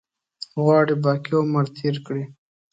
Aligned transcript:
غواړي 0.63 0.95
باقي 1.03 1.33
عمر 1.41 1.65
تېر 1.77 1.95
کړي. 2.05 2.23